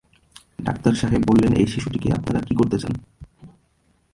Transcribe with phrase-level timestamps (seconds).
[0.61, 2.95] Doctor সাহেব বললেন, এই শিশুটিকৈ আপনি কী করতে বলেন?